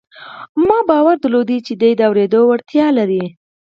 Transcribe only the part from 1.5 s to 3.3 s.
چې دی د اورېدو وړتیا لري